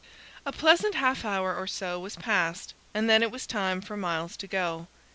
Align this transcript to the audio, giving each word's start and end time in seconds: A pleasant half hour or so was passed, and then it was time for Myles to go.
A 0.47 0.51
pleasant 0.51 0.95
half 0.95 1.23
hour 1.23 1.55
or 1.55 1.67
so 1.67 1.99
was 1.99 2.15
passed, 2.15 2.73
and 2.91 3.07
then 3.07 3.21
it 3.21 3.29
was 3.29 3.45
time 3.45 3.81
for 3.81 3.95
Myles 3.95 4.35
to 4.37 4.47
go. 4.47 4.87